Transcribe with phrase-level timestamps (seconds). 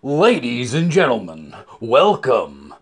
[0.00, 2.72] Ladies and gentlemen, welcome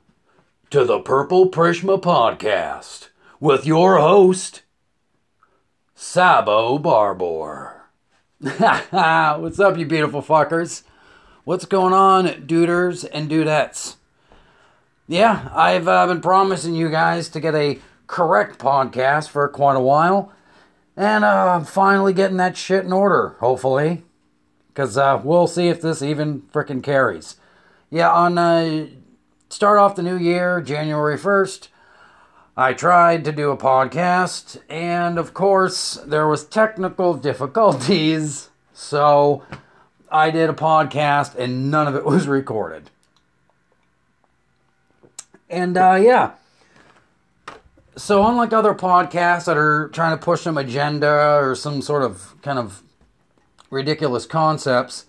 [0.68, 3.08] to the Purple Prishma Podcast
[3.40, 4.60] with your host,
[5.94, 7.84] Sabo Barbour.
[8.38, 10.82] What's up, you beautiful fuckers?
[11.44, 13.96] What's going on, duders and dudettes?
[15.08, 19.80] Yeah, I've uh, been promising you guys to get a correct podcast for quite a
[19.80, 20.34] while,
[20.98, 24.02] and uh, I'm finally getting that shit in order, hopefully.
[24.76, 27.36] Because uh, we'll see if this even frickin' carries.
[27.88, 28.88] Yeah, on uh,
[29.48, 31.68] start off the new year, January 1st,
[32.58, 39.44] I tried to do a podcast, and of course, there was technical difficulties, so
[40.12, 42.90] I did a podcast and none of it was recorded.
[45.48, 46.32] And uh, yeah.
[47.96, 52.34] So, unlike other podcasts that are trying to push some agenda or some sort of
[52.42, 52.82] kind of
[53.70, 55.06] ridiculous concepts.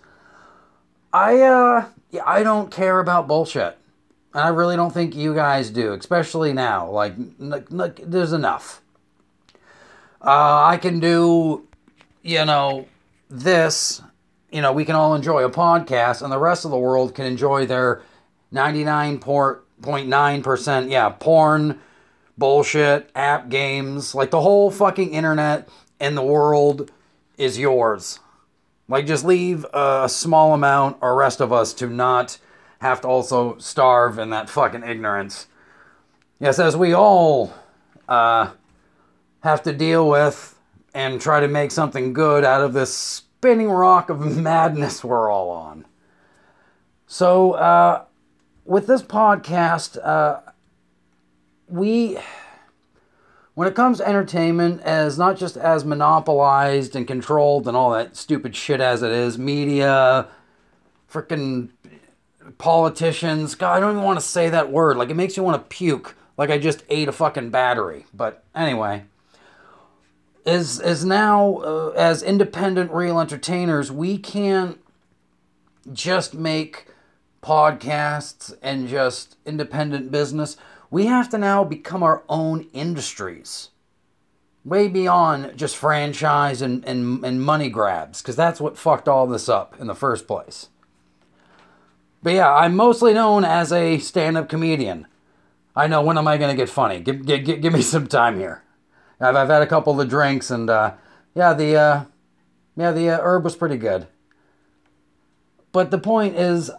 [1.12, 1.86] I uh
[2.24, 3.76] I don't care about bullshit.
[4.34, 6.90] And I really don't think you guys do, especially now.
[6.90, 7.64] Like, n-
[8.02, 8.82] there's enough.
[10.20, 11.66] Uh, I can do,
[12.22, 12.86] you know,
[13.30, 14.02] this.
[14.50, 17.26] You know, we can all enjoy a podcast, and the rest of the world can
[17.26, 18.00] enjoy their
[18.52, 21.78] 99.9%, yeah, porn,
[22.36, 24.14] bullshit, app games.
[24.14, 25.68] Like, the whole fucking internet
[26.00, 26.90] and the world
[27.36, 28.20] is yours.
[28.88, 32.38] Like, just leave a small amount, or rest of us to not
[32.80, 35.46] have to also starve in that fucking ignorance.
[36.40, 37.52] Yes, as we all
[38.08, 38.50] uh,
[39.40, 40.58] have to deal with
[40.94, 45.50] and try to make something good out of this spinning rock of madness we're all
[45.50, 45.84] on.
[47.06, 48.04] So, uh,
[48.64, 50.40] with this podcast, uh,
[51.68, 52.18] we
[53.58, 58.16] when it comes to entertainment as not just as monopolized and controlled and all that
[58.16, 60.28] stupid shit as it is media
[61.12, 61.68] freaking
[62.58, 64.96] politicians god i don't even want to say that word.
[64.96, 68.06] Like it makes you want to puke like i just ate a fucking battery.
[68.14, 69.02] But anyway
[70.46, 74.78] is is now uh, as independent real entertainers we can't
[75.92, 76.86] just make
[77.42, 80.56] podcasts and just independent business
[80.90, 83.70] we have to now become our own industries.
[84.64, 89.48] Way beyond just franchise and, and, and money grabs, because that's what fucked all this
[89.48, 90.68] up in the first place.
[92.22, 95.06] But yeah, I'm mostly known as a stand up comedian.
[95.76, 97.00] I know, when am I going to get funny?
[97.00, 98.62] Give, give, give me some time here.
[99.20, 100.94] I've, I've had a couple of drinks, and uh,
[101.34, 102.04] yeah, the, uh,
[102.76, 104.08] yeah, the uh, herb was pretty good.
[105.70, 106.70] But the point is,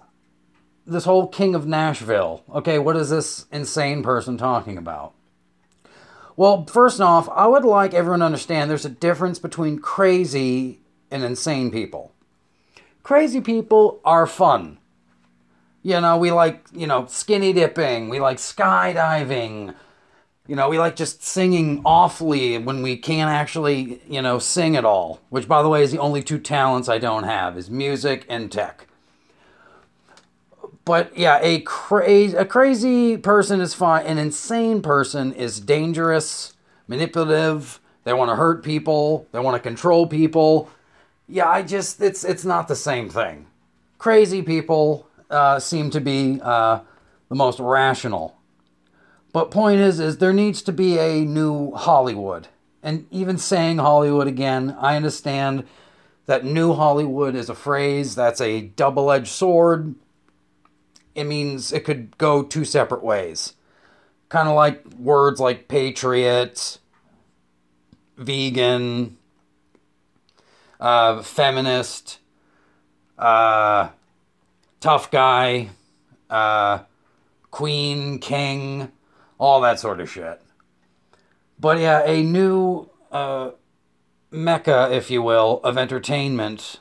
[0.89, 2.43] this whole King of Nashville.
[2.53, 5.13] Okay, what is this insane person talking about?
[6.35, 10.79] Well, first off, I would like everyone to understand there's a difference between crazy
[11.11, 12.13] and insane people.
[13.03, 14.77] Crazy people are fun.
[15.83, 19.73] You know, we like, you know, skinny dipping, we like skydiving,
[20.49, 24.83] you know, we like just singing awfully when we can't actually, you know, sing at
[24.83, 28.25] all, which by the way is the only two talents I don't have is music
[28.27, 28.87] and tech.
[30.89, 34.07] But yeah, a crazy a crazy person is fine.
[34.07, 36.53] An insane person is dangerous,
[36.87, 37.79] manipulative.
[38.05, 39.27] They want to hurt people.
[39.31, 40.67] They want to control people.
[41.27, 43.45] Yeah, I just it's it's not the same thing.
[43.99, 46.79] Crazy people uh, seem to be uh,
[47.29, 48.35] the most rational.
[49.31, 52.47] But point is, is there needs to be a new Hollywood.
[52.81, 55.67] And even saying Hollywood again, I understand
[56.25, 59.93] that new Hollywood is a phrase that's a double-edged sword
[61.19, 63.53] it means it could go two separate ways.
[64.29, 66.77] Kind of like words like patriot,
[68.17, 69.17] vegan,
[70.79, 72.19] uh, feminist,
[73.17, 73.89] uh,
[74.79, 75.69] tough guy,
[76.29, 76.79] uh,
[77.51, 78.91] queen, king,
[79.37, 80.41] all that sort of shit.
[81.59, 83.51] But yeah, a new uh,
[84.31, 86.79] mecca, if you will, of entertainment.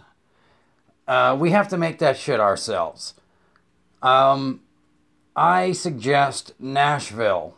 [1.06, 3.14] Uh, we have to make that shit ourselves.
[4.02, 4.60] Um,
[5.34, 7.54] I suggest Nashville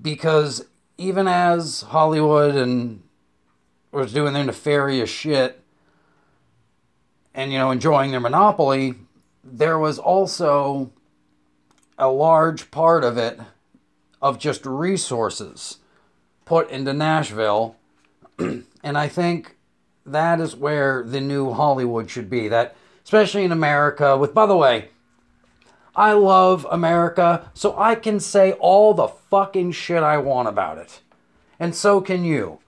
[0.00, 0.66] because
[0.98, 3.02] even as Hollywood and
[3.90, 5.62] was doing their nefarious shit
[7.34, 8.94] and you know enjoying their monopoly,
[9.44, 10.90] there was also
[11.98, 13.38] a large part of it
[14.20, 15.78] of just resources
[16.44, 17.76] put into Nashville.
[18.38, 19.56] and I think
[20.06, 22.48] that is where the new Hollywood should be.
[22.48, 24.88] That especially in America with by the way,
[25.94, 31.00] I love America, so I can say all the fucking shit I want about it.
[31.60, 32.58] And so can you.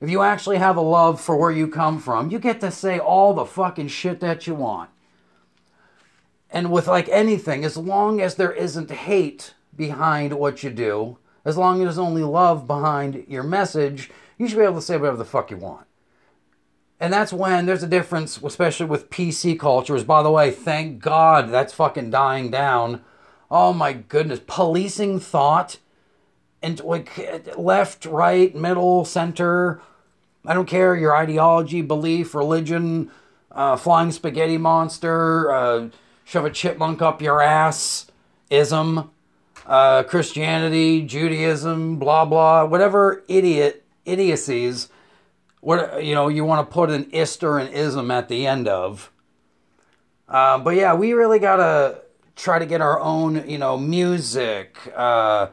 [0.00, 2.98] If you actually have a love for where you come from, you get to say
[2.98, 4.90] all the fucking shit that you want.
[6.50, 11.56] And with like anything, as long as there isn't hate behind what you do, as
[11.56, 15.16] long as there's only love behind your message, you should be able to say whatever
[15.16, 15.87] the fuck you want.
[17.00, 20.02] And that's when there's a difference, especially with PC cultures.
[20.02, 23.02] By the way, thank God that's fucking dying down.
[23.50, 24.40] Oh my goodness.
[24.46, 25.78] Policing thought
[26.62, 29.80] and like left, right, middle, center.
[30.44, 33.10] I don't care your ideology, belief, religion,
[33.52, 35.88] uh, flying spaghetti monster, uh,
[36.24, 38.10] shove a chipmunk up your ass,
[38.50, 39.10] ism,
[39.66, 44.88] uh, Christianity, Judaism, blah blah, whatever idiot idiocies
[45.60, 48.68] what you know you want to put an ist or an ism at the end
[48.68, 49.10] of.
[50.28, 52.02] Uh, but yeah, we really gotta
[52.36, 55.48] try to get our own you know music, uh,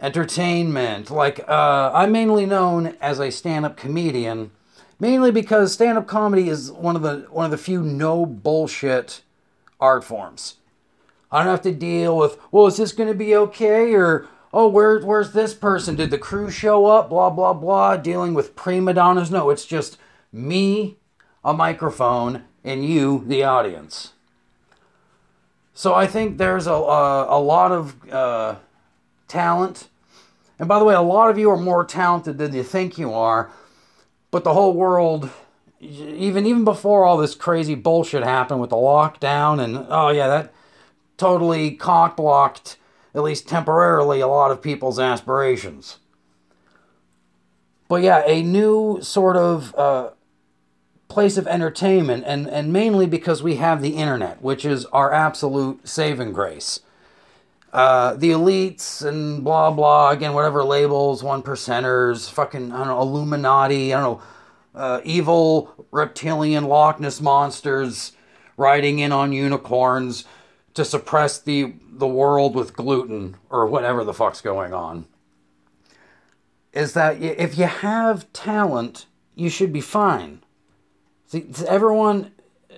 [0.00, 1.10] entertainment.
[1.10, 4.50] Like uh, I'm mainly known as a stand-up comedian,
[5.00, 9.22] mainly because stand-up comedy is one of the one of the few no bullshit
[9.80, 10.56] art forms.
[11.30, 14.26] I don't have to deal with well, is this going to be okay or
[14.58, 15.94] oh, where, where's this person?
[15.94, 17.10] Did the crew show up?
[17.10, 17.96] Blah, blah, blah.
[17.96, 19.30] Dealing with prima donnas.
[19.30, 19.96] No, it's just
[20.32, 20.96] me,
[21.44, 24.14] a microphone, and you, the audience.
[25.74, 28.56] So I think there's a, a, a lot of uh,
[29.28, 29.86] talent.
[30.58, 33.14] And by the way, a lot of you are more talented than you think you
[33.14, 33.52] are.
[34.32, 35.30] But the whole world,
[35.80, 40.52] even even before all this crazy bullshit happened with the lockdown and oh yeah, that
[41.16, 42.76] totally cock blocked
[43.18, 45.98] at least temporarily, a lot of people's aspirations.
[47.88, 50.10] But yeah, a new sort of uh,
[51.08, 55.86] place of entertainment, and, and mainly because we have the internet, which is our absolute
[55.88, 56.80] saving grace.
[57.72, 63.00] Uh, the elites and blah blah, again, whatever labels, one percenters, fucking, I don't know,
[63.00, 64.24] Illuminati, I don't know,
[64.74, 68.12] uh, evil reptilian Loch Ness monsters
[68.56, 70.24] riding in on unicorns
[70.78, 75.04] to suppress the the world with gluten or whatever the fuck's going on
[76.72, 80.40] is that if you have talent, you should be fine.
[81.26, 82.30] See, everyone,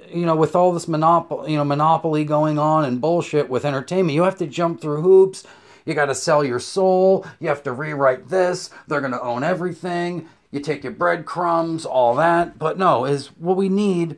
[0.09, 4.15] you know, with all this monopoly, you know, monopoly going on and bullshit with entertainment,
[4.15, 5.47] you have to jump through hoops.
[5.85, 7.27] You got to sell your soul.
[7.41, 8.71] You have to rewrite this.
[8.89, 10.29] They're going to own everything.
[10.51, 12.59] You take your breadcrumbs, all that.
[12.59, 14.17] But no, is what we need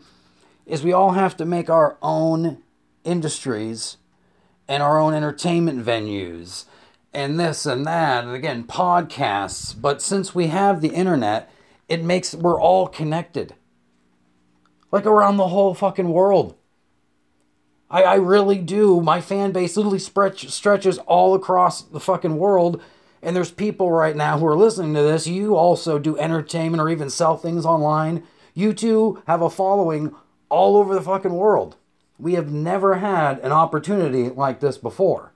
[0.64, 2.62] is we all have to make our own
[3.04, 3.96] industries
[4.69, 6.64] and our own entertainment venues
[7.12, 9.78] and this and that and again podcasts.
[9.78, 11.50] But since we have the internet
[11.88, 13.54] it makes we're all connected.
[14.90, 16.56] Like around the whole fucking world.
[17.90, 19.00] I, I really do.
[19.00, 22.81] My fan base literally stretch, stretches all across the fucking world.
[23.22, 25.26] And there's people right now who are listening to this.
[25.26, 28.22] You also do entertainment or even sell things online.
[28.54, 30.14] You too have a following
[30.49, 31.76] all over the fucking world
[32.19, 35.32] we have never had an opportunity like this before.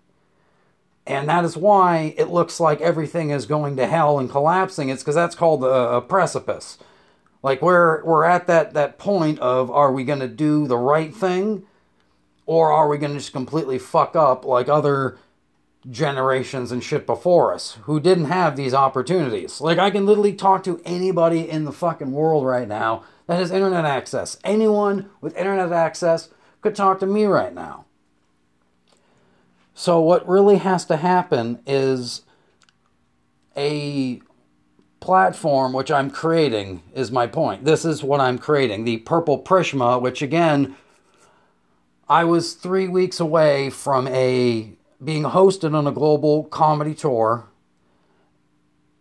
[1.06, 4.88] And that is why it looks like everything is going to hell and collapsing.
[4.88, 6.78] It's because that's called a, a, precipice.
[7.42, 11.14] Like we're we're at that that point of are we going to do the right
[11.14, 11.64] thing,
[12.44, 15.18] or are we going to just completely fuck up like other
[15.88, 19.60] generations and shit before us who didn't have these opportunities?
[19.60, 23.52] Like I can literally talk to anybody in the fucking world right now that has
[23.52, 24.38] internet access.
[24.42, 26.30] Anyone with internet access
[26.66, 27.84] could talk to me right now.
[29.72, 32.22] So, what really has to happen is
[33.56, 34.20] a
[34.98, 37.64] platform which I'm creating, is my point.
[37.64, 40.74] This is what I'm creating the Purple Prishma, which again,
[42.08, 44.72] I was three weeks away from a
[45.04, 47.46] being hosted on a global comedy tour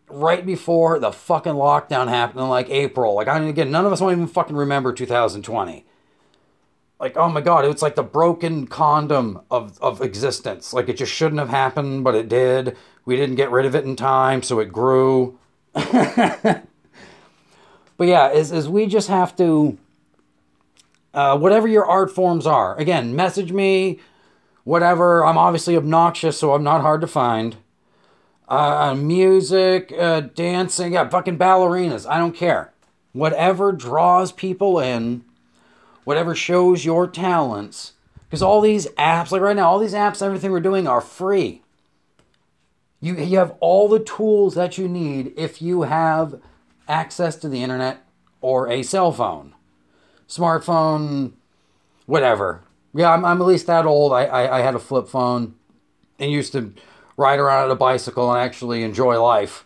[0.07, 3.15] right before the fucking lockdown happened in like April.
[3.15, 5.84] Like I mean, again, none of us won't even fucking remember 2020
[6.99, 10.73] like oh my god it's like the broken condom of, of existence.
[10.73, 12.77] Like it just shouldn't have happened but it did.
[13.05, 15.37] We didn't get rid of it in time so it grew.
[17.97, 19.77] But yeah is, is we just have to
[21.13, 22.77] uh, whatever your art forms are.
[22.77, 23.99] Again message me
[24.63, 25.25] whatever.
[25.25, 27.55] I'm obviously obnoxious so i'm not hard to find.
[28.47, 32.05] Uh, music uh, dancing yeah fucking ballerinas.
[32.09, 32.73] I don't care.
[33.13, 35.23] Whatever draws people in
[36.05, 37.91] whatever shows your talents.
[38.24, 41.62] Because all these apps, like right now, all these apps, everything we're doing are free.
[43.01, 46.41] You, you have all the tools that you need if you have
[46.88, 48.03] access to the internet
[48.41, 49.53] or a cell phone,
[50.27, 51.33] smartphone,
[52.05, 52.63] whatever.
[52.93, 54.13] Yeah, I'm, I'm at least that old.
[54.13, 55.55] I, I, I had a flip phone
[56.17, 56.74] and used to
[57.17, 59.65] ride around on a bicycle and actually enjoy life.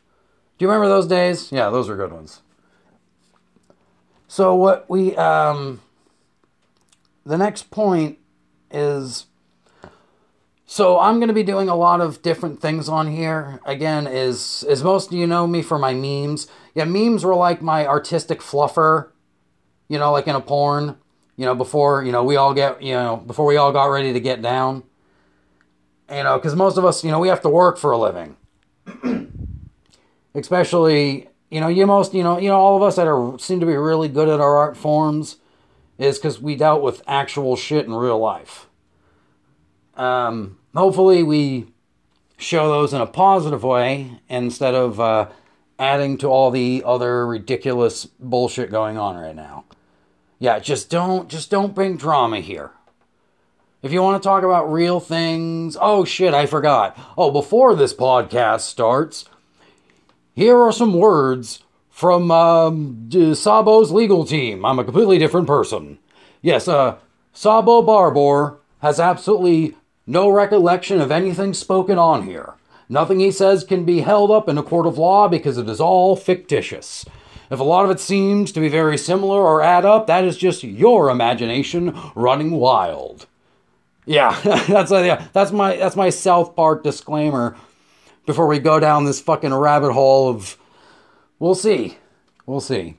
[0.57, 1.51] Do you remember those days?
[1.51, 2.41] Yeah, those were good ones.
[4.27, 5.81] So what we um
[7.25, 8.17] the next point
[8.71, 9.25] is
[10.71, 13.59] so I'm going to be doing a lot of different things on here.
[13.65, 16.47] Again, is as most of you know me for my memes.
[16.75, 19.09] Yeah, memes were like my artistic fluffer,
[19.87, 20.95] you know, like in a porn,
[21.37, 24.13] you know, before, you know, we all get, you know, before we all got ready
[24.13, 24.83] to get down.
[26.07, 28.37] You know, cuz most of us, you know, we have to work for a living.
[30.35, 33.59] Especially, you know, you most, you know, you know all of us that are seem
[33.59, 35.37] to be really good at our art forms
[35.99, 38.67] is cuz we dealt with actual shit in real life.
[39.95, 41.67] Um hopefully we
[42.39, 45.27] show those in a positive way instead of uh,
[45.77, 49.65] adding to all the other ridiculous bullshit going on right now.
[50.39, 52.71] Yeah, just don't just don't bring drama here.
[53.81, 56.97] If you want to talk about real things, oh shit, I forgot.
[57.17, 59.25] Oh, before this podcast starts,
[60.33, 61.59] here are some words
[61.99, 64.63] from um, Sabo's legal team.
[64.63, 65.99] I'm a completely different person.
[66.41, 66.95] Yes, uh,
[67.33, 69.75] Sabo Barbor has absolutely
[70.07, 72.53] no recollection of anything spoken on here.
[72.87, 75.81] Nothing he says can be held up in a court of law because it is
[75.81, 77.03] all fictitious.
[77.51, 80.37] If a lot of it seems to be very similar or add up, that is
[80.37, 83.27] just your imagination running wild.
[84.05, 84.39] Yeah,
[84.69, 87.57] that's yeah, that's my that's my South Park disclaimer
[88.25, 90.55] before we go down this fucking rabbit hole of
[91.39, 91.97] we'll see.
[92.45, 92.97] We'll see.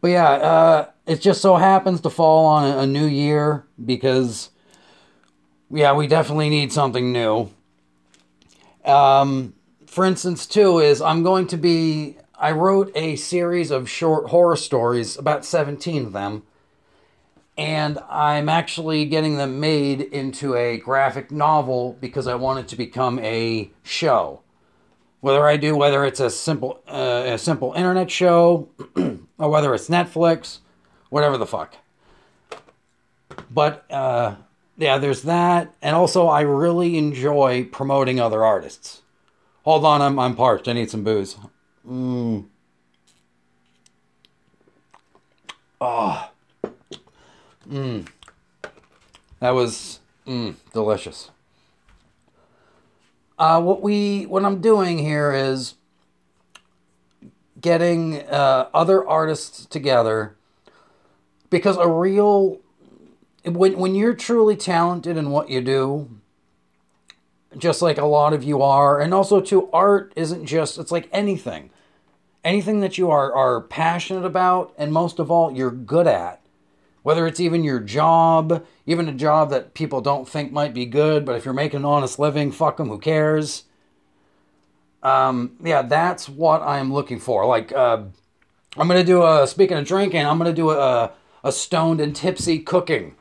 [0.00, 4.50] But yeah, uh, it just so happens to fall on a, new year because
[5.70, 7.50] yeah, we definitely need something new.
[8.84, 9.54] Um,
[9.86, 12.16] for instance, too, is I'm going to be.
[12.38, 16.42] I wrote a series of short horror stories, about 17 of them,
[17.58, 22.76] and I'm actually getting them made into a graphic novel because I want it to
[22.76, 24.40] become a show.
[25.20, 28.68] Whether I do, whether it's a simple, uh, a simple internet show,
[29.38, 30.58] or whether it's Netflix,
[31.10, 31.76] whatever the fuck.
[33.50, 34.36] But uh,
[34.78, 35.74] yeah, there's that.
[35.82, 39.02] And also, I really enjoy promoting other artists.
[39.64, 40.68] Hold on, I'm, I'm parched.
[40.68, 41.36] I need some booze.
[41.86, 42.46] Mmm.
[45.80, 46.30] Oh.
[47.68, 48.08] Mmm.
[49.40, 51.30] That was mmm, delicious.
[53.40, 55.76] Uh, what we what I'm doing here is
[57.58, 60.36] getting uh, other artists together
[61.48, 62.60] because a real
[63.46, 66.20] when when you're truly talented in what you do,
[67.56, 71.08] just like a lot of you are, and also to art isn't just it's like
[71.10, 71.70] anything.
[72.44, 76.42] Anything that you are are passionate about and most of all you're good at.
[77.02, 81.24] Whether it's even your job, even a job that people don't think might be good,
[81.24, 83.64] but if you're making an honest living, fuck them, who cares?
[85.02, 87.46] Um, yeah, that's what I'm looking for.
[87.46, 88.02] Like, uh,
[88.76, 92.58] I'm gonna do a speaking of drinking, I'm gonna do a a stoned and tipsy
[92.58, 93.14] cooking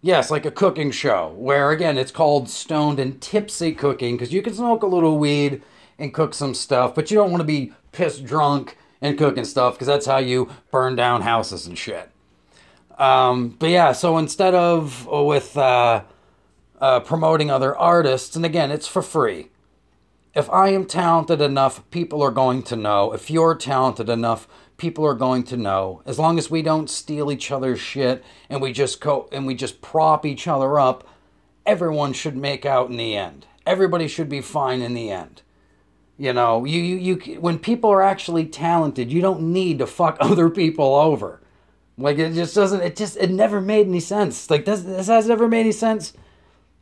[0.00, 4.42] Yes, like a cooking show where again it's called stoned and tipsy cooking because you
[4.42, 5.60] can smoke a little weed
[5.98, 9.74] and cook some stuff, but you don't want to be pissed drunk and cooking stuff
[9.74, 12.10] because that's how you burn down houses and shit.
[12.98, 16.02] Um, but yeah, so instead of uh, with uh,
[16.80, 19.50] uh, promoting other artists, and again, it's for free.
[20.34, 23.12] If I am talented enough, people are going to know.
[23.12, 26.02] If you're talented enough, people are going to know.
[26.06, 29.54] As long as we don't steal each other's shit and we just co- and we
[29.54, 31.06] just prop each other up,
[31.66, 33.46] everyone should make out in the end.
[33.66, 35.42] Everybody should be fine in the end.
[36.16, 40.16] You know, you, you, you when people are actually talented, you don't need to fuck
[40.20, 41.40] other people over.
[41.98, 42.80] Like it just doesn't.
[42.80, 44.48] It just it never made any sense.
[44.48, 46.12] Like this this has never made any sense.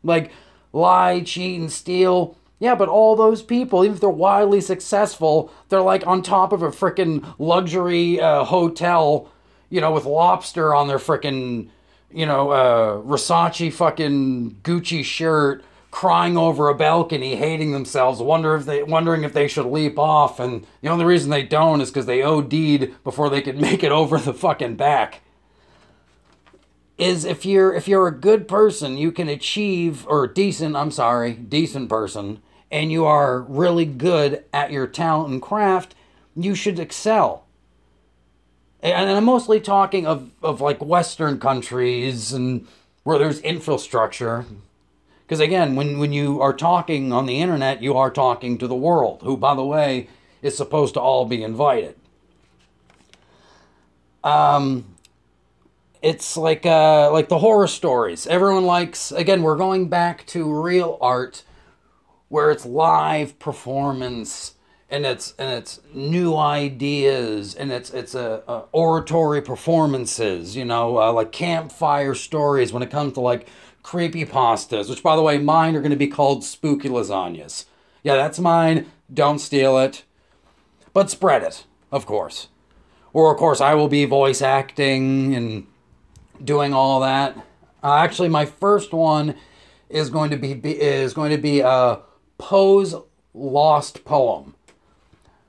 [0.04, 0.30] Like
[0.73, 5.82] lie, cheat, and steal yeah, but all those people, even if they're wildly successful, they're
[5.82, 9.30] like on top of a freaking luxury uh, hotel,
[9.68, 11.68] you know, with lobster on their freaking,
[12.11, 15.64] you know, uh, Versace fucking Gucci shirt,
[15.96, 20.38] crying over a balcony, hating themselves, wonder if they wondering if they should leap off,
[20.38, 23.90] and the only reason they don't is because they OD'd before they could make it
[23.90, 25.22] over the fucking back
[26.98, 31.32] is if you're if you're a good person, you can achieve or decent, I'm sorry,
[31.32, 35.94] decent person, and you are really good at your talent and craft,
[36.36, 37.46] you should excel.
[38.82, 42.68] And I'm mostly talking of, of like Western countries and
[43.02, 44.44] where there's infrastructure.
[45.26, 48.76] Because again, when, when you are talking on the internet, you are talking to the
[48.76, 50.09] world, who, by the way,
[50.40, 51.97] is supposed to all be invited.
[54.23, 54.85] Um,
[56.00, 58.28] it's like uh, like the horror stories.
[58.28, 59.11] Everyone likes.
[59.11, 61.42] Again, we're going back to real art,
[62.28, 64.54] where it's live performance
[64.88, 70.99] and it's and it's new ideas and it's it's a, a oratory performances you know
[70.99, 73.49] uh, like campfire stories when it comes to like
[73.86, 77.66] creepy pastas which by the way mine are going to be called spooky lasagnas.
[78.02, 78.86] Yeah that's mine.
[79.14, 80.02] Don't steal it.
[80.92, 82.48] But spread it of course.
[83.12, 85.68] Or of course i will be voice acting and
[86.42, 87.36] doing all that.
[87.80, 89.36] Uh, actually my first one
[89.88, 92.00] is going to be, be is going to be a
[92.38, 92.92] Poe's
[93.34, 94.56] lost poem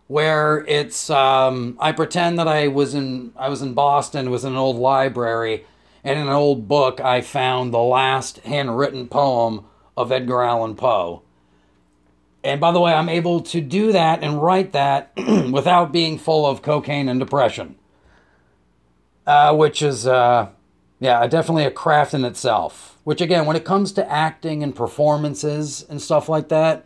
[0.05, 4.51] where it's um, I pretend that I was in I was in Boston, was in
[4.51, 5.65] an old library,
[6.03, 11.21] and in an old book I found the last handwritten poem of Edgar Allan Poe.
[12.43, 15.11] And by the way, I'm able to do that and write that
[15.51, 17.75] without being full of cocaine and depression,
[19.25, 20.49] uh, which is uh,
[20.99, 22.97] yeah definitely a craft in itself.
[23.03, 26.85] Which again, when it comes to acting and performances and stuff like that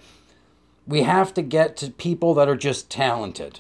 [0.88, 3.60] we have to get to people that are just talented.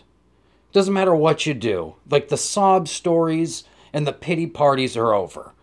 [0.71, 1.95] Doesn't matter what you do.
[2.09, 5.53] Like the sob stories and the pity parties are over.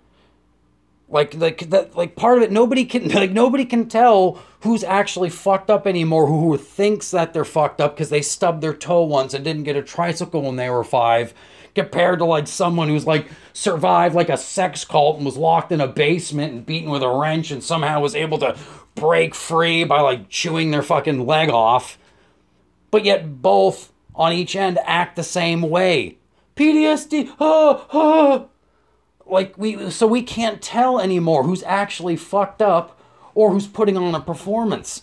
[1.09, 5.31] Like like that like part of it nobody can like nobody can tell who's actually
[5.31, 9.05] fucked up anymore who, who thinks that they're fucked up because they stubbed their toe
[9.05, 11.33] once and didn't get a tricycle when they were 5
[11.75, 15.81] compared to like someone who's like survived like a sex cult and was locked in
[15.81, 18.57] a basement and beaten with a wrench and somehow was able to
[18.95, 21.97] break free by like chewing their fucking leg off.
[22.91, 26.19] But yet both on each end act the same way.
[26.59, 27.31] PTSD.
[27.41, 28.45] Ah, ah.
[29.27, 32.99] Like we so we can't tell anymore who's actually fucked up
[33.35, 35.03] or who's putting on a performance.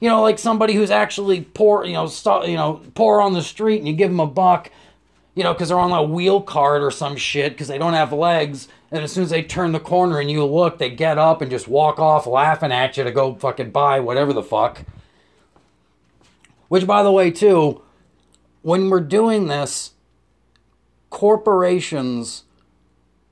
[0.00, 3.42] You know, like somebody who's actually poor, you know, st- you know, poor on the
[3.42, 4.70] street and you give them a buck
[5.34, 8.12] you know, because they're on a wheel cart or some shit because they don't have
[8.12, 8.68] legs.
[8.90, 11.50] And as soon as they turn the corner and you look, they get up and
[11.50, 14.82] just walk off laughing at you to go fucking buy whatever the fuck.
[16.68, 17.82] Which, by the way, too,
[18.62, 19.92] when we're doing this,
[21.14, 22.42] corporations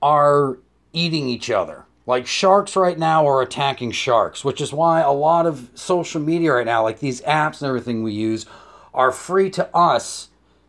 [0.00, 0.56] are
[0.92, 1.84] eating each other.
[2.06, 6.52] Like sharks right now are attacking sharks, which is why a lot of social media
[6.52, 8.46] right now, like these apps and everything we use,
[8.94, 10.28] are free to us,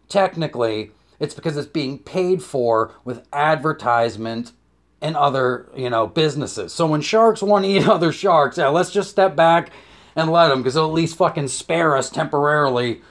[0.10, 4.52] technically, it's because it's being paid for with advertisement
[5.00, 6.74] and other, you know, businesses.
[6.74, 9.70] So when sharks want to eat other sharks, yeah, let's just step back
[10.16, 13.04] and let them because they'll at least fucking spare us temporarily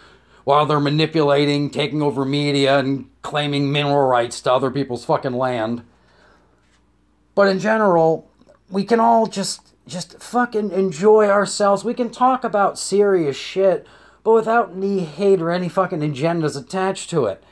[0.44, 5.82] while they're manipulating, taking over media, and claiming mineral rights to other people's fucking land.
[7.34, 8.30] But in general,
[8.70, 11.84] we can all just just fucking enjoy ourselves.
[11.84, 13.86] We can talk about serious shit,
[14.22, 17.42] but without any hate or any fucking agendas attached to it.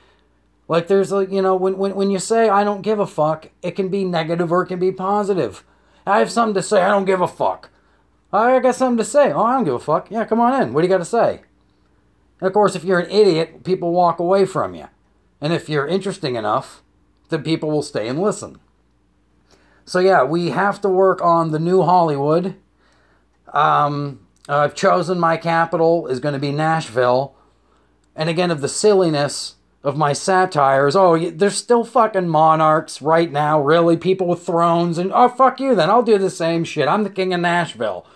[0.68, 3.50] Like there's like you know when, when when you say I don't give a fuck,
[3.62, 5.64] it can be negative or it can be positive.
[6.06, 6.82] I have something to say.
[6.82, 7.70] I don't give a fuck.
[8.32, 9.32] I got something to say.
[9.32, 10.10] Oh, I don't give a fuck.
[10.10, 10.72] Yeah, come on in.
[10.72, 11.40] What do you got to say?
[12.40, 14.88] And of course, if you're an idiot, people walk away from you.
[15.40, 16.82] And if you're interesting enough,
[17.28, 18.58] then people will stay and listen.
[19.84, 22.56] So yeah, we have to work on the new Hollywood.
[23.52, 27.34] Um, I've chosen my capital is going to be Nashville.
[28.16, 30.94] And again, of the silliness of my satires.
[30.94, 35.74] Oh, there's still fucking monarchs right now, really, people with thrones, and oh, fuck you
[35.74, 36.88] then, I'll do the same shit.
[36.88, 38.06] I'm the king of Nashville.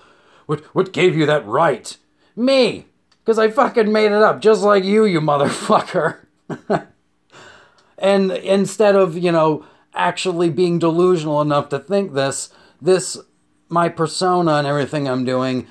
[0.46, 1.96] What, what gave you that right?
[2.36, 2.86] Me.
[3.24, 6.18] Because I fucking made it up, just like you, you motherfucker.
[7.98, 12.50] and instead of, you know, actually being delusional enough to think this,
[12.82, 13.16] this,
[13.70, 15.66] my persona and everything I'm doing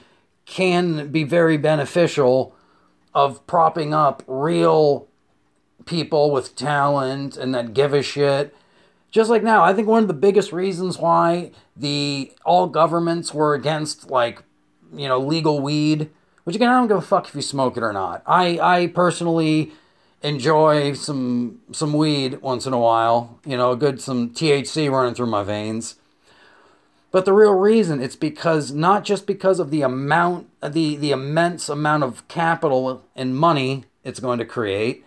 [0.45, 2.55] can be very beneficial
[3.13, 5.07] of propping up real
[5.85, 8.55] people with talent and that give a shit.
[9.11, 13.53] Just like now, I think one of the biggest reasons why the all governments were
[13.53, 14.41] against like,
[14.91, 16.09] you know, legal weed,
[16.43, 18.23] which again I don't give a fuck if you smoke it or not.
[18.25, 19.71] I I personally
[20.21, 25.13] enjoy some some weed once in a while, you know, a good some THC running
[25.13, 25.95] through my veins.
[27.11, 31.69] But the real reason it's because not just because of the amount the the immense
[31.69, 35.05] amount of capital and money it's going to create,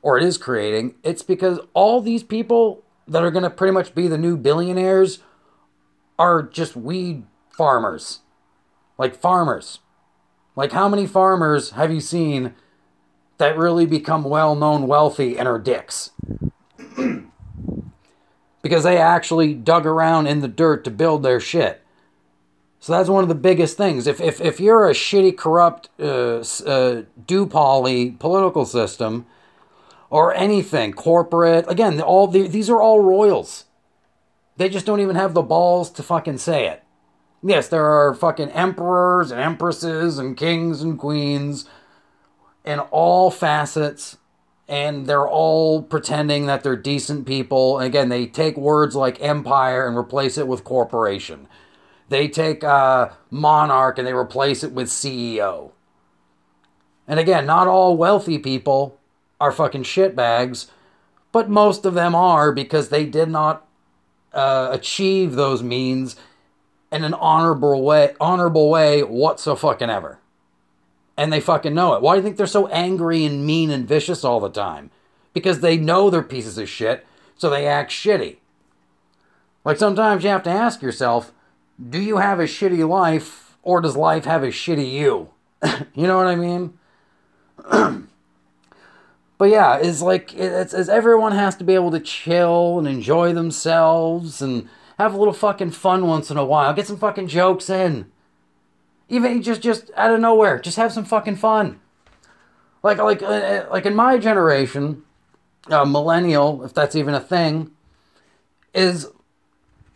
[0.00, 3.94] or it is creating, it's because all these people that are going to pretty much
[3.94, 5.20] be the new billionaires
[6.18, 8.20] are just weed farmers.
[8.98, 9.80] Like farmers.
[10.54, 12.54] Like, how many farmers have you seen
[13.38, 16.10] that really become well known, wealthy, and are dicks?
[18.62, 21.82] because they actually dug around in the dirt to build their shit.
[22.80, 24.06] So that's one of the biggest things.
[24.06, 27.02] If, if, if you're a shitty, corrupt, uh, uh,
[28.18, 29.26] political system,
[30.12, 31.64] or anything corporate.
[31.68, 33.64] Again, all the, these are all royals.
[34.58, 36.82] They just don't even have the balls to fucking say it.
[37.42, 41.66] Yes, there are fucking emperors and empresses and kings and queens,
[42.64, 44.16] in all facets
[44.68, 47.78] and they're all pretending that they're decent people.
[47.78, 51.48] And again, they take words like empire and replace it with corporation.
[52.08, 55.72] They take uh, monarch and they replace it with CEO.
[57.08, 58.98] And again, not all wealthy people
[59.40, 60.70] are fucking shitbags,
[61.32, 63.66] but most of them are because they did not
[64.32, 66.16] uh, achieve those means
[66.92, 70.18] in an honorable way, honorable way whatsoever ever.
[71.16, 72.02] and they fucking know it.
[72.02, 74.90] Why do you think they're so angry and mean and vicious all the time?
[75.34, 78.36] Because they know they're pieces of shit, so they act shitty.
[79.64, 81.32] Like sometimes you have to ask yourself,
[81.90, 85.28] do you have a shitty life or does life have a shitty you?
[85.94, 86.78] you know what I mean?
[89.38, 93.32] but yeah, it's like it's, it's everyone has to be able to chill and enjoy
[93.32, 94.68] themselves and
[95.02, 96.72] have a little fucking fun once in a while.
[96.74, 98.06] Get some fucking jokes in.
[99.08, 101.80] Even just just out of nowhere, just have some fucking fun.
[102.82, 105.02] Like like uh, uh, like in my generation,
[105.68, 107.70] uh, millennial, if that's even a thing,
[108.74, 109.08] is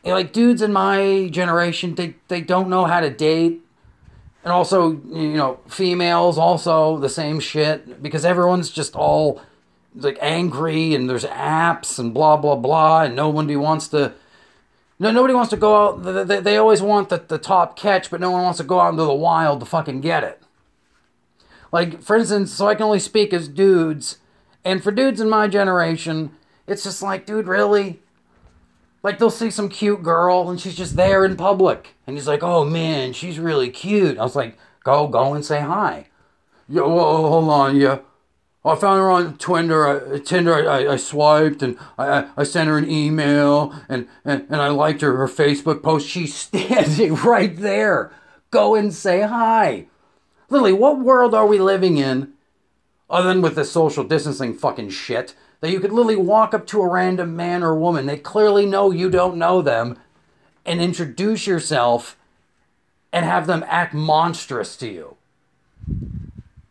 [0.05, 3.61] you know, like dudes in my generation they they don't know how to date
[4.45, 9.43] and also you know females also the same shit because everyone's just all
[9.97, 14.13] like angry and there's apps and blah blah blah and nobody wants to
[14.99, 16.27] no, nobody wants to go out.
[16.27, 18.91] They, they always want the, the top catch, but no one wants to go out
[18.91, 20.41] into the wild to fucking get it.
[21.71, 24.19] Like, for instance, so I can only speak as dudes,
[24.65, 26.31] and for dudes in my generation,
[26.67, 28.01] it's just like, dude, really?
[29.03, 32.43] Like, they'll see some cute girl, and she's just there in public, and he's like,
[32.43, 34.19] oh man, she's really cute.
[34.19, 36.07] I was like, go, go and say hi.
[36.69, 37.99] Yo, whoa, hold on, yeah.
[38.67, 39.87] I found her on Tinder.
[39.87, 40.69] I, uh, Tinder.
[40.69, 45.03] I, I swiped and I, I sent her an email and, and, and I liked
[45.03, 46.09] her her Facebook post.
[46.09, 48.13] She's standing right there.
[48.51, 49.87] Go and say hi.
[50.49, 52.33] Lily, what world are we living in,
[53.11, 56.83] other than with this social distancing fucking shit, that you could literally walk up to
[56.83, 59.99] a random man or woman, they clearly know you don't know them,
[60.65, 62.17] and introduce yourself
[63.13, 65.17] and have them act monstrous to you?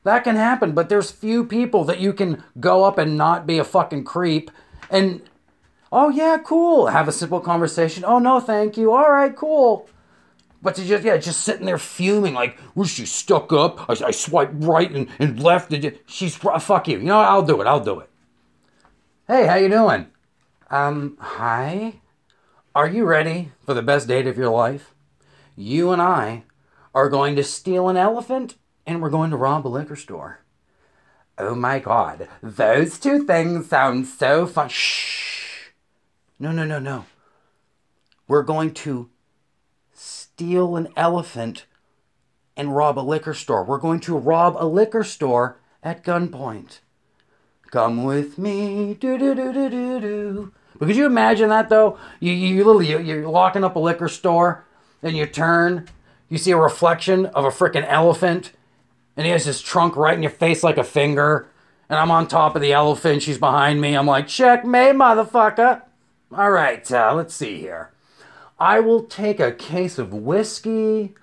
[0.05, 3.57] That can happen, but there's few people that you can go up and not be
[3.57, 4.51] a fucking creep
[4.91, 5.19] and
[5.91, 8.05] oh yeah, cool, have a simple conversation.
[8.05, 8.91] Oh no, thank you.
[8.93, 9.89] All right, cool.
[10.61, 13.89] But to just yeah, just sitting there fuming like, was she stuck up?
[13.89, 15.73] I, I swiped right and, and left.
[15.73, 16.99] And she's fuck you.
[16.99, 17.27] You know, what?
[17.27, 17.65] I'll do it.
[17.65, 18.09] I'll do it.
[19.27, 20.05] Hey, how you doing?
[20.69, 21.95] Um, hi.
[22.75, 24.93] Are you ready for the best date of your life?
[25.55, 26.43] You and I
[26.93, 28.55] are going to steal an elephant
[28.85, 30.39] and we're going to rob a liquor store.
[31.37, 34.69] Oh my god, those two things sound so fun.
[34.69, 35.69] Shh.
[36.39, 37.05] No, no, no, no.
[38.27, 39.09] We're going to
[39.93, 41.65] steal an elephant
[42.57, 43.63] and rob a liquor store.
[43.63, 46.79] We're going to rob a liquor store at gunpoint.
[47.71, 48.93] Come with me.
[48.93, 50.53] Do do do do do do.
[50.77, 51.97] But could you imagine that though?
[52.19, 54.65] You you literally you, you're locking up a liquor store,
[55.01, 55.87] and you turn,
[56.29, 58.51] you see a reflection of a freaking elephant
[59.17, 61.47] and he has his trunk right in your face like a finger.
[61.89, 63.21] And I'm on top of the elephant.
[63.21, 63.95] She's behind me.
[63.95, 65.81] I'm like, check checkmate, motherfucker.
[66.31, 67.91] All right, uh, let's see here.
[68.59, 71.13] I will take a case of whiskey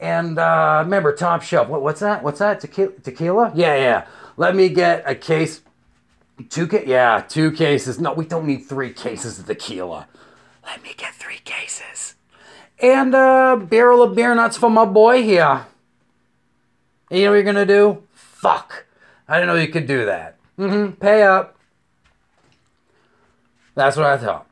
[0.00, 1.68] and uh, remember top shelf.
[1.68, 2.22] What, what's that?
[2.22, 2.60] What's that?
[2.60, 2.92] Tequila?
[3.02, 3.52] Tequila?
[3.54, 4.06] Yeah, yeah.
[4.36, 5.60] Let me get a case.
[6.50, 7.98] Two ca- Yeah, two cases.
[7.98, 10.06] No, we don't need three cases of tequila.
[10.64, 12.14] Let me get three cases.
[12.80, 15.66] And a barrel of beer nuts for my boy here.
[17.10, 18.02] And you know what you're gonna do?
[18.14, 18.86] Fuck.
[19.28, 20.36] I didn't know you could do that.
[20.58, 20.92] Mm-hmm.
[21.00, 21.56] Pay up.
[23.74, 24.46] That's what I thought.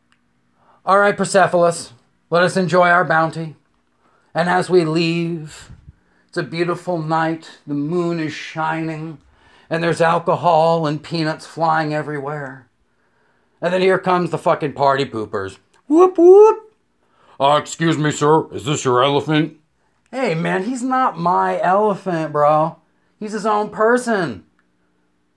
[0.84, 1.92] All right, Persepolis,
[2.30, 3.54] let us enjoy our bounty.
[4.34, 5.70] And as we leave,
[6.28, 7.50] it's a beautiful night.
[7.66, 9.18] The moon is shining,
[9.68, 12.66] and there's alcohol and peanuts flying everywhere.
[13.60, 15.58] And then here comes the fucking party poopers.
[15.86, 16.74] Whoop whoop.
[17.38, 18.52] Uh, excuse me, sir.
[18.52, 19.58] Is this your elephant?
[20.12, 22.76] Hey, man, he's not my elephant, bro.
[23.18, 24.44] He's his own person.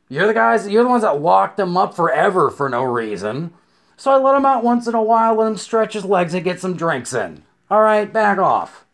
[0.10, 3.54] You're the guys, you're the ones that locked him up forever for no reason.
[3.96, 6.44] So I let him out once in a while, let him stretch his legs and
[6.44, 7.44] get some drinks in.
[7.72, 8.86] All right, back off.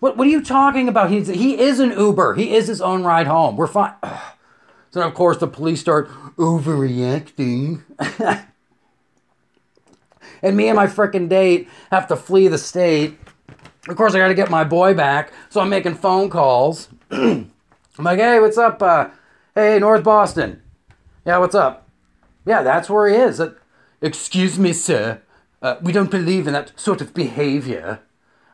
[0.00, 1.10] What, what are you talking about?
[1.10, 2.34] He's, he is an Uber.
[2.34, 3.56] He is his own ride home.
[3.56, 3.94] We're fine.
[4.92, 7.82] So, of course, the police start overreacting.
[10.42, 13.18] and me and my freaking date have to flee the state
[13.88, 16.88] of course, I got to get my boy back, so I'm making phone calls.
[17.10, 17.50] I'm
[17.98, 18.82] like, hey, what's up?
[18.82, 19.08] Uh,
[19.54, 20.62] hey, North Boston.
[21.24, 21.88] Yeah, what's up?
[22.44, 23.40] Yeah, that's where he is.
[23.40, 23.54] Uh,
[24.00, 25.20] excuse me, sir.
[25.62, 28.00] Uh, we don't believe in that sort of behavior.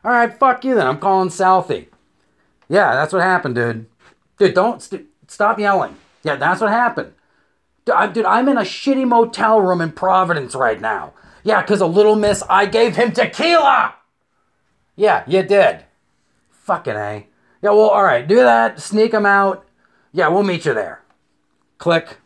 [0.03, 0.87] All right, fuck you then.
[0.87, 1.87] I'm calling Southie.
[2.69, 3.85] Yeah, that's what happened, dude.
[4.37, 5.95] Dude, don't st- stop yelling.
[6.23, 7.13] Yeah, that's what happened.
[7.85, 11.13] Dude, I, dude, I'm in a shitty motel room in Providence right now.
[11.43, 13.95] Yeah, because a little miss, I gave him tequila.
[14.95, 15.85] Yeah, you did.
[16.49, 17.27] Fucking A.
[17.61, 19.65] Yeah, well, all right, do that, sneak him out.
[20.11, 21.01] Yeah, we'll meet you there.
[21.77, 22.17] Click.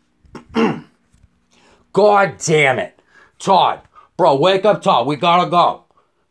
[1.92, 3.00] God damn it.
[3.38, 3.80] Todd,
[4.16, 5.06] bro, wake up, Todd.
[5.06, 5.84] We gotta go.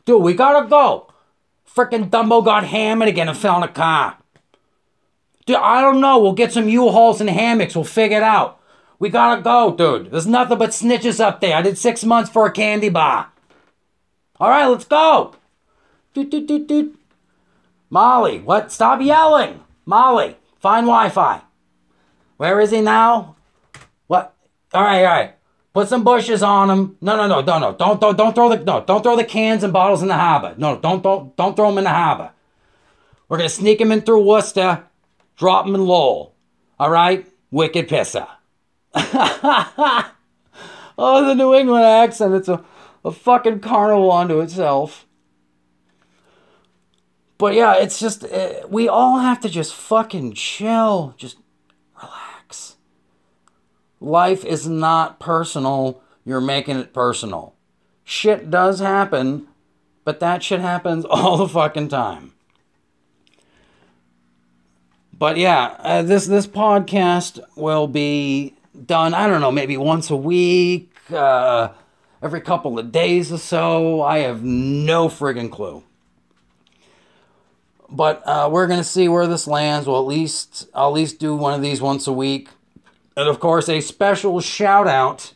[0.05, 1.11] Dude, we gotta go.
[1.73, 4.17] Freaking Dumbo got hammered again and fell in a car.
[5.45, 6.19] Dude, I don't know.
[6.19, 7.75] We'll get some U-Hauls and hammocks.
[7.75, 8.59] We'll figure it out.
[8.99, 10.11] We gotta go, dude.
[10.11, 11.55] There's nothing but snitches up there.
[11.55, 13.31] I did six months for a candy bar.
[14.39, 15.35] All right, let's go.
[16.17, 16.99] Doot, doot, doot, doot.
[17.91, 18.71] Molly, what?
[18.71, 19.59] Stop yelling.
[19.85, 21.41] Molly, find Wi-Fi.
[22.37, 23.35] Where is he now?
[24.07, 24.33] What?
[24.73, 25.35] All right, all right.
[25.75, 26.97] Put some bushes on him.
[27.01, 27.75] No, no, no, no, no.
[27.75, 28.83] Don't, don't, don't throw the no.
[28.83, 30.55] Don't throw the cans and bottles in the harbor.
[30.57, 32.31] No, don't, don't, don't throw them in the harbor.
[33.29, 34.85] We're gonna sneak him in through Worcester,
[35.35, 36.33] drop him in Lowell.
[36.79, 38.27] All right, wicked pisser.
[38.95, 40.07] oh,
[40.97, 42.33] the New England accent.
[42.33, 42.65] It's a,
[43.05, 45.06] a fucking carnival unto itself.
[47.37, 51.13] But yeah, it's just, uh, we all have to just fucking chill.
[51.17, 51.37] Just
[51.95, 52.75] relax.
[53.99, 56.01] Life is not personal.
[56.25, 57.53] You're making it personal.
[58.03, 59.47] Shit does happen,
[60.03, 62.33] but that shit happens all the fucking time.
[65.19, 68.53] But yeah, uh, this this podcast will be
[68.85, 69.15] done.
[69.15, 71.69] I don't know, maybe once a week, uh,
[72.21, 74.03] every couple of days or so.
[74.03, 75.81] I have no friggin' clue.
[77.89, 79.87] But uh, we're gonna see where this lands.
[79.87, 82.49] We'll at least I'll at least do one of these once a week.
[83.15, 85.33] And of course, a special shout out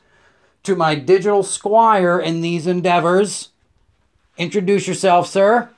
[0.63, 3.49] to my digital squire in these endeavors.
[4.37, 5.69] Introduce yourself, sir.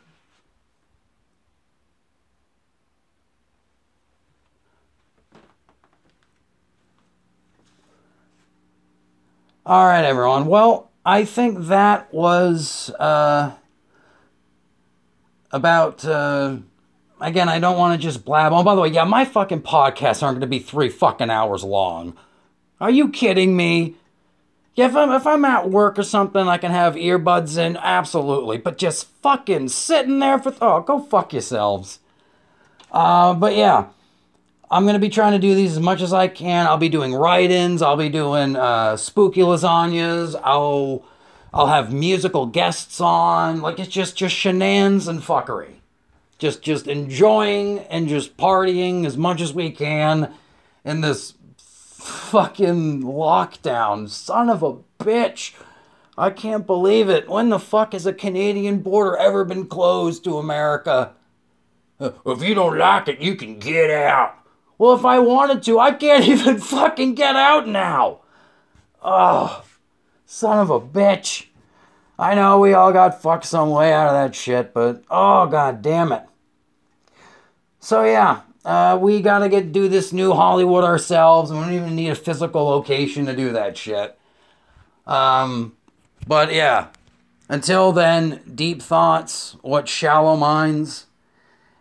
[9.66, 10.48] All right, everyone.
[10.48, 13.52] Well, I think that was uh,
[15.54, 16.04] about.
[16.04, 16.58] Uh,
[17.22, 18.52] again, I don't want to just blab.
[18.52, 21.64] Oh, by the way, yeah, my fucking podcasts aren't going to be three fucking hours
[21.64, 22.18] long.
[22.82, 23.96] Are you kidding me?
[24.76, 28.58] Yeah, if I'm if I'm at work or something, I can have earbuds in, absolutely.
[28.58, 32.00] But just fucking sitting there for oh, go fuck yourselves.
[32.92, 33.88] Uh, but yeah.
[34.72, 36.66] I'm gonna be trying to do these as much as I can.
[36.66, 37.84] I'll be doing write-ins.
[37.84, 40.40] I'll be doing uh, spooky lasagnas.
[40.44, 41.06] I'll
[41.54, 43.62] I'll have musical guests on.
[43.62, 45.76] Like it's just just shenanigans and fuckery.
[46.40, 50.34] Just just enjoying and just partying as much as we can
[50.84, 54.10] in this fucking lockdown.
[54.10, 55.54] Son of a bitch.
[56.18, 57.30] I can't believe it.
[57.30, 61.14] When the fuck has a Canadian border ever been closed to America?
[62.00, 64.36] Uh, if you don't like it, you can get out.
[64.78, 68.20] Well, if I wanted to, I can't even fucking get out now.
[69.02, 69.64] Oh,
[70.26, 71.48] son of a bitch.
[72.18, 75.82] I know we all got fucked some way out of that shit, but oh god
[75.82, 76.24] damn it.
[77.80, 82.10] So yeah, uh, we gotta get do this new Hollywood ourselves, we don't even need
[82.10, 84.18] a physical location to do that shit.
[85.06, 85.74] Um,
[86.26, 86.88] but yeah,
[87.50, 91.08] until then, deep thoughts, what shallow minds.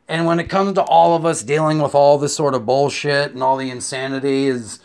[0.08, 3.32] And when it comes to all of us dealing with all this sort of bullshit
[3.32, 4.80] and all the insanity, is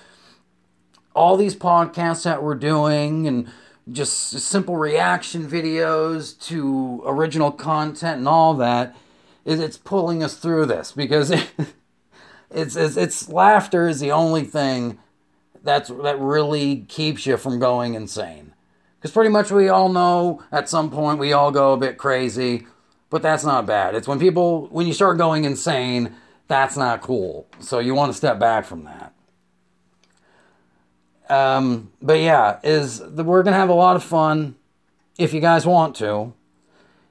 [1.18, 3.52] all these podcasts that we're doing and
[3.92, 8.96] just simple reaction videos to original content and all that
[9.46, 11.50] is it's pulling us through this because it,
[12.52, 14.98] it's, it's it's laughter is the only thing
[15.64, 18.54] that's that really keeps you from going insane
[18.98, 22.68] because pretty much we all know at some point we all go a bit crazy
[23.10, 23.96] but that's not bad.
[23.96, 26.16] It's when people, when you start going insane,
[26.48, 27.48] that's not cool.
[27.60, 29.14] So you want to step back from that.
[31.30, 34.56] Um, but yeah, is the, we're gonna have a lot of fun
[35.18, 36.34] if you guys want to.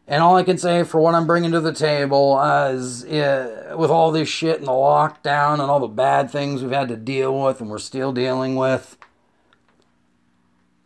[0.08, 3.74] And all I can say for what I'm bringing to the table uh, is uh,
[3.76, 6.96] with all this shit and the lockdown and all the bad things we've had to
[6.96, 8.96] deal with and we're still dealing with,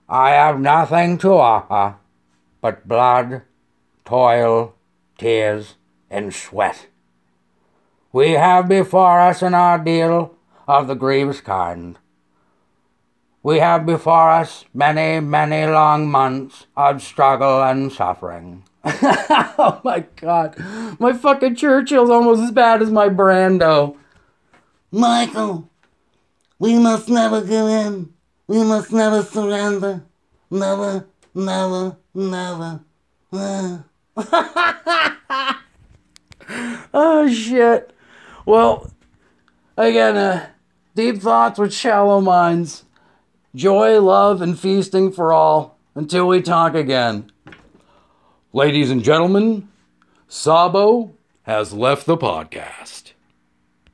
[0.09, 1.97] I have nothing to offer
[2.61, 3.43] but blood,
[4.05, 4.75] toil,
[5.19, 5.75] tears,
[6.11, 6.87] and sweat.
[8.12, 10.35] We have before us an ordeal
[10.66, 11.99] of the grievous kind.
[13.42, 18.64] We have before us many, many long months of struggle and suffering.
[18.85, 20.57] oh my god.
[20.98, 23.96] My fucking Churchill's almost as bad as my Brando.
[24.92, 25.70] Michael,
[26.59, 28.12] we must never give in.
[28.46, 30.03] We must never surrender.
[30.50, 32.81] Never, never, never.
[36.92, 37.92] Oh shit.
[38.44, 38.90] Well,
[39.76, 40.48] again, uh,
[40.96, 42.85] Deep thoughts with shallow minds.
[43.55, 47.33] Joy, love, and feasting for all until we talk again.
[48.53, 49.67] Ladies and gentlemen,
[50.29, 53.00] Sabo has left the podcast.